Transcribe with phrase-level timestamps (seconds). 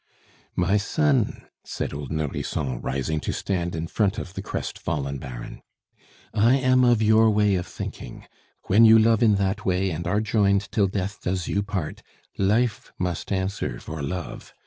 [0.55, 5.61] "My son," said old Nourrisson, rising to stand in front of the crestfallen Baron,
[6.33, 8.25] "I am of your way of thinking.
[8.63, 12.01] When you love in that way, and are joined 'till death does you part,'
[12.35, 14.55] life must answer for love.